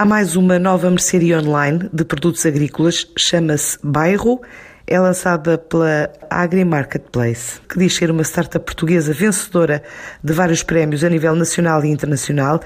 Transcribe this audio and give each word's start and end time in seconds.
Há 0.00 0.04
mais 0.06 0.34
uma 0.34 0.58
nova 0.58 0.88
mercearia 0.88 1.38
online 1.38 1.90
de 1.92 2.06
produtos 2.06 2.46
agrícolas, 2.46 3.06
chama-se 3.18 3.78
Bairro. 3.84 4.40
É 4.86 4.98
lançada 4.98 5.58
pela 5.58 6.10
Agri 6.30 6.64
Marketplace, 6.64 7.60
que 7.68 7.78
diz 7.78 7.96
ser 7.96 8.10
uma 8.10 8.22
startup 8.22 8.64
portuguesa 8.64 9.12
vencedora 9.12 9.82
de 10.24 10.32
vários 10.32 10.62
prémios 10.62 11.04
a 11.04 11.10
nível 11.10 11.36
nacional 11.36 11.84
e 11.84 11.90
internacional, 11.90 12.62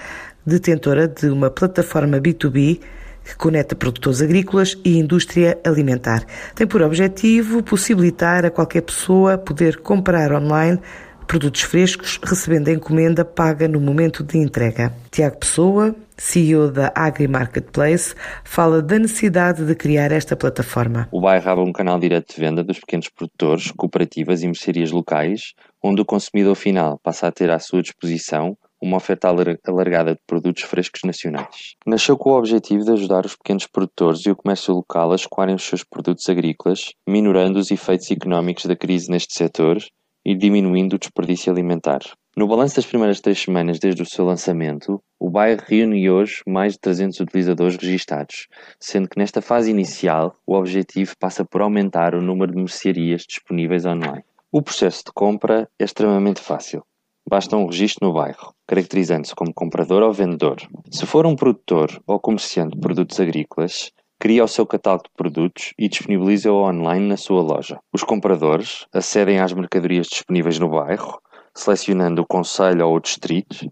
detentora 0.47 1.09
de 1.09 1.27
uma 1.27 1.51
plataforma 1.51 2.21
B2B 2.21 2.79
que 3.25 3.37
conecta 3.37 3.75
produtores 3.75 4.23
agrícolas 4.23 4.79
e 4.85 4.97
indústria 4.97 5.59
alimentar. 5.65 6.25
Tem 6.55 6.69
por 6.69 6.83
objetivo 6.83 7.65
possibilitar 7.65 8.45
a 8.45 8.51
qualquer 8.51 8.83
pessoa 8.83 9.37
poder 9.37 9.79
comprar 9.79 10.31
online 10.31 10.79
produtos 11.27 11.63
frescos, 11.63 12.21
recebendo 12.23 12.69
a 12.69 12.73
encomenda 12.73 13.25
paga 13.25 13.67
no 13.67 13.81
momento 13.81 14.23
de 14.23 14.39
entrega. 14.39 14.93
Tiago 15.11 15.39
Pessoa, 15.39 15.95
CEO 16.17 16.71
da 16.71 16.93
Agri 16.95 17.27
Marketplace, 17.27 18.15
fala 18.45 18.81
da 18.81 18.99
necessidade 18.99 19.65
de 19.65 19.75
criar 19.75 20.13
esta 20.13 20.37
plataforma. 20.37 21.09
O 21.11 21.21
bairro 21.21 21.51
abre 21.51 21.65
um 21.65 21.73
canal 21.73 21.99
direto 21.99 22.35
de 22.35 22.41
venda 22.41 22.63
dos 22.63 22.79
pequenos 22.79 23.09
produtores, 23.09 23.71
cooperativas 23.73 24.43
e 24.43 24.47
mercearias 24.47 24.91
locais, 24.91 25.55
onde 25.83 26.01
o 26.01 26.05
consumidor 26.05 26.55
final 26.55 26.99
passa 27.03 27.27
a 27.27 27.33
ter 27.33 27.51
à 27.51 27.59
sua 27.59 27.83
disposição 27.83 28.57
uma 28.85 28.99
oferta 28.99 29.29
alargada 29.67 30.13
de 30.15 30.21
produtos 30.27 30.63
frescos 30.65 31.01
nacionais. 31.05 31.75
Nasceu 31.87 32.19
com 32.19 32.31
o 32.31 32.39
objetivo 32.39 32.85
de 32.85 32.93
ajudar 32.93 33.25
os 33.25 33.35
pequenos 33.35 33.67
produtores 33.67 34.27
e 34.27 34.31
o 34.31 34.37
comércio 34.37 34.75
local 34.75 35.11
a 35.11 35.15
escoarem 35.17 35.55
os 35.55 35.63
seus 35.63 35.83
produtos 35.83 36.29
agrícolas, 36.29 36.93
minorando 37.09 37.59
os 37.59 37.71
efeitos 37.71 38.11
económicos 38.11 38.67
da 38.67 38.77
crise 38.77 39.11
neste 39.11 39.33
setor 39.35 39.79
e 40.25 40.35
diminuindo 40.35 40.97
o 40.97 40.99
desperdício 40.99 41.53
alimentar. 41.53 42.01
No 42.37 42.49
balanço 42.49 42.77
das 42.77 42.87
primeiras 42.87 43.21
três 43.21 43.39
semanas 43.41 43.79
desde 43.79 44.03
o 44.03 44.07
seu 44.07 44.25
lançamento, 44.25 45.01
o 45.21 45.31
bairro 45.31 45.63
reúne 45.69 46.11
hoje 46.11 46.43
mais 46.47 46.73
de 46.73 46.81
300 46.81 47.21
utilizadores 47.21 47.77
registados, 47.77 48.49
sendo 48.81 49.09
que 49.09 49.19
nesta 49.19 49.41
fase 49.41 49.71
inicial 49.71 50.37
o 50.45 50.55
objetivo 50.55 51.15
passa 51.19 51.45
por 51.45 51.63
aumentar 51.63 52.15
o 52.15 52.21
número 52.21 52.53
de 52.53 52.59
mercearias 52.59 53.23
disponíveis 53.23 53.87
online. 53.87 54.25
O 54.51 54.61
processo 54.63 55.05
de 55.07 55.13
compra 55.13 55.69
é 55.79 55.85
extremamente 55.85 56.41
fácil. 56.41 56.85
Basta 57.29 57.57
um 57.57 57.67
registro 57.67 58.07
no 58.07 58.13
bairro, 58.13 58.53
caracterizando-se 58.67 59.35
como 59.35 59.55
comprador 59.55 60.03
ou 60.03 60.13
vendedor. 60.13 60.57
Se 60.91 61.07
for 61.07 61.27
um 61.27 61.37
produtor 61.37 62.03
ou 62.07 62.21
comerciante 62.21 62.75
de 62.75 62.81
produtos 62.81 63.19
agrícolas, 63.19 63.93
cria 64.25 64.43
o 64.43 64.49
seu 64.49 64.65
catálogo 64.65 65.05
de 65.05 65.11
produtos 65.15 65.75
e 65.79 65.87
disponibiliza-o 65.87 66.67
online 66.67 67.09
na 67.09 67.17
sua 67.19 67.43
loja. 67.43 67.79
Os 67.93 68.03
compradores 68.03 68.87
acedem 68.91 69.39
às 69.39 69.53
mercadorias 69.53 70.07
disponíveis 70.07 70.59
no 70.59 70.71
bairro, 70.71 71.21
selecionando 71.55 72.23
o 72.23 72.27
conselho 72.27 72.89
ou 72.89 72.97
o 72.97 73.01
distrito 73.01 73.69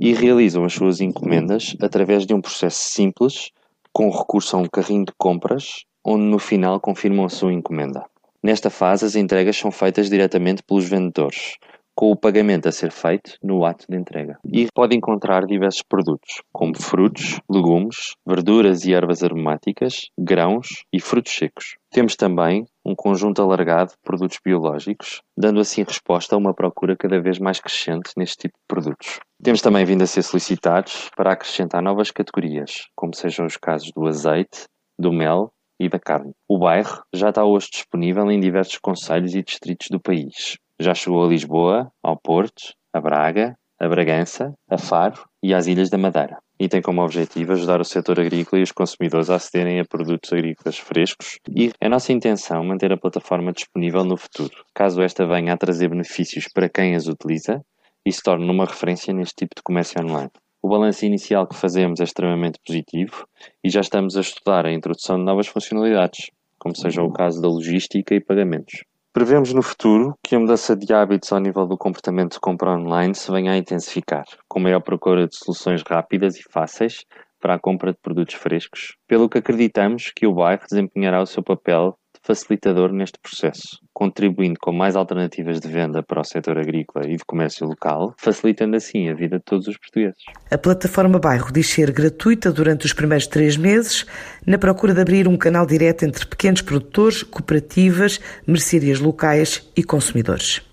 e 0.00 0.14
realizam 0.14 0.64
as 0.64 0.72
suas 0.72 1.02
encomendas 1.02 1.76
através 1.78 2.24
de 2.24 2.32
um 2.32 2.40
processo 2.40 2.78
simples, 2.78 3.50
com 3.92 4.08
recurso 4.08 4.56
a 4.56 4.60
um 4.60 4.66
carrinho 4.66 5.04
de 5.04 5.12
compras, 5.18 5.84
onde 6.02 6.24
no 6.24 6.38
final 6.38 6.80
confirmam 6.80 7.26
a 7.26 7.28
sua 7.28 7.52
encomenda. 7.52 8.02
Nesta 8.42 8.70
fase, 8.70 9.04
as 9.04 9.14
entregas 9.14 9.58
são 9.58 9.70
feitas 9.70 10.08
diretamente 10.08 10.62
pelos 10.62 10.88
vendedores, 10.88 11.58
com 11.94 12.10
o 12.10 12.16
pagamento 12.16 12.68
a 12.68 12.72
ser 12.72 12.90
feito 12.90 13.36
no 13.42 13.64
ato 13.64 13.86
de 13.88 13.96
entrega. 13.96 14.38
E 14.44 14.66
pode 14.74 14.96
encontrar 14.96 15.46
diversos 15.46 15.82
produtos, 15.82 16.42
como 16.52 16.76
frutos, 16.76 17.40
legumes, 17.50 18.14
verduras 18.26 18.84
e 18.84 18.94
ervas 18.94 19.22
aromáticas, 19.22 20.10
grãos 20.18 20.84
e 20.92 21.00
frutos 21.00 21.32
secos. 21.32 21.76
Temos 21.90 22.16
também 22.16 22.64
um 22.84 22.94
conjunto 22.94 23.42
alargado 23.42 23.90
de 23.90 23.98
produtos 24.02 24.38
biológicos, 24.44 25.22
dando 25.36 25.60
assim 25.60 25.84
resposta 25.84 26.34
a 26.34 26.38
uma 26.38 26.54
procura 26.54 26.96
cada 26.96 27.20
vez 27.20 27.38
mais 27.38 27.60
crescente 27.60 28.10
neste 28.16 28.36
tipo 28.36 28.54
de 28.56 28.64
produtos. 28.66 29.20
Temos 29.42 29.60
também 29.60 29.84
vindo 29.84 30.02
a 30.02 30.06
ser 30.06 30.22
solicitados 30.22 31.10
para 31.16 31.32
acrescentar 31.32 31.82
novas 31.82 32.10
categorias, 32.10 32.86
como 32.96 33.14
sejam 33.14 33.44
os 33.44 33.56
casos 33.56 33.90
do 33.94 34.06
azeite, 34.06 34.64
do 34.98 35.12
mel 35.12 35.52
e 35.78 35.88
da 35.88 35.98
carne. 35.98 36.32
O 36.48 36.58
bairro 36.58 37.02
já 37.12 37.28
está 37.28 37.44
hoje 37.44 37.68
disponível 37.72 38.30
em 38.30 38.40
diversos 38.40 38.78
conselhos 38.78 39.34
e 39.34 39.42
distritos 39.42 39.88
do 39.90 40.00
país. 40.00 40.56
Já 40.82 40.94
chegou 40.94 41.24
a 41.24 41.28
Lisboa, 41.28 41.92
ao 42.02 42.16
Porto, 42.16 42.74
a 42.92 43.00
Braga, 43.00 43.56
a 43.78 43.88
Bragança, 43.88 44.52
a 44.68 44.76
Faro 44.76 45.24
e 45.40 45.54
às 45.54 45.68
Ilhas 45.68 45.88
da 45.88 45.96
Madeira. 45.96 46.38
E 46.58 46.68
tem 46.68 46.82
como 46.82 47.04
objetivo 47.04 47.52
ajudar 47.52 47.80
o 47.80 47.84
setor 47.84 48.18
agrícola 48.18 48.58
e 48.58 48.64
os 48.64 48.72
consumidores 48.72 49.30
a 49.30 49.36
acederem 49.36 49.78
a 49.78 49.84
produtos 49.84 50.32
agrícolas 50.32 50.78
frescos 50.78 51.38
e 51.48 51.70
é 51.80 51.88
nossa 51.88 52.12
intenção 52.12 52.64
manter 52.64 52.92
a 52.92 52.96
plataforma 52.96 53.52
disponível 53.52 54.02
no 54.02 54.16
futuro, 54.16 54.52
caso 54.74 55.00
esta 55.00 55.24
venha 55.24 55.52
a 55.52 55.56
trazer 55.56 55.88
benefícios 55.88 56.48
para 56.52 56.68
quem 56.68 56.96
as 56.96 57.06
utiliza 57.06 57.64
e 58.04 58.10
se 58.10 58.20
torne 58.20 58.50
uma 58.50 58.64
referência 58.64 59.14
neste 59.14 59.36
tipo 59.36 59.54
de 59.54 59.62
comércio 59.62 60.02
online. 60.02 60.30
O 60.60 60.68
balanço 60.68 61.06
inicial 61.06 61.46
que 61.46 61.54
fazemos 61.54 62.00
é 62.00 62.04
extremamente 62.04 62.58
positivo 62.66 63.24
e 63.62 63.70
já 63.70 63.82
estamos 63.82 64.16
a 64.16 64.20
estudar 64.20 64.66
a 64.66 64.72
introdução 64.72 65.16
de 65.16 65.24
novas 65.24 65.46
funcionalidades, 65.46 66.30
como 66.58 66.76
seja 66.76 67.02
o 67.02 67.12
caso 67.12 67.40
da 67.40 67.46
logística 67.46 68.16
e 68.16 68.20
pagamentos. 68.20 68.82
Prevemos 69.14 69.52
no 69.52 69.62
futuro 69.62 70.16
que 70.22 70.34
a 70.34 70.40
mudança 70.40 70.74
de 70.74 70.90
hábitos 70.90 71.30
ao 71.30 71.38
nível 71.38 71.66
do 71.66 71.76
comportamento 71.76 72.32
de 72.32 72.40
compra 72.40 72.70
online 72.70 73.14
se 73.14 73.30
venha 73.30 73.52
a 73.52 73.58
intensificar, 73.58 74.24
com 74.48 74.58
maior 74.58 74.80
procura 74.80 75.28
de 75.28 75.36
soluções 75.36 75.82
rápidas 75.82 76.38
e 76.38 76.42
fáceis 76.42 77.04
para 77.38 77.52
a 77.52 77.58
compra 77.58 77.92
de 77.92 77.98
produtos 77.98 78.36
frescos, 78.36 78.96
pelo 79.06 79.28
que 79.28 79.36
acreditamos 79.36 80.10
que 80.16 80.26
o 80.26 80.32
bairro 80.32 80.62
desempenhará 80.66 81.20
o 81.20 81.26
seu 81.26 81.42
papel 81.42 81.94
facilitador 82.22 82.92
neste 82.92 83.18
processo, 83.18 83.78
contribuindo 83.92 84.58
com 84.60 84.72
mais 84.72 84.96
alternativas 84.96 85.60
de 85.60 85.68
venda 85.68 86.02
para 86.02 86.20
o 86.20 86.24
setor 86.24 86.58
agrícola 86.58 87.06
e 87.06 87.16
de 87.16 87.24
comércio 87.24 87.66
local, 87.66 88.14
facilitando 88.16 88.76
assim 88.76 89.08
a 89.08 89.14
vida 89.14 89.38
de 89.38 89.44
todos 89.44 89.66
os 89.66 89.76
portugueses. 89.76 90.22
A 90.50 90.56
plataforma 90.56 91.18
Bairro 91.18 91.52
diz 91.52 91.68
ser 91.68 91.90
gratuita 91.90 92.52
durante 92.52 92.86
os 92.86 92.92
primeiros 92.92 93.26
três 93.26 93.56
meses, 93.56 94.06
na 94.46 94.58
procura 94.58 94.94
de 94.94 95.00
abrir 95.00 95.28
um 95.28 95.36
canal 95.36 95.66
direto 95.66 96.04
entre 96.04 96.26
pequenos 96.26 96.62
produtores, 96.62 97.22
cooperativas, 97.22 98.20
mercearias 98.46 99.00
locais 99.00 99.70
e 99.76 99.82
consumidores. 99.82 100.71